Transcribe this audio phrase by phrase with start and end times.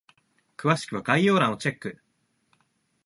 [0.57, 1.99] 詳しくは概要欄をチェック！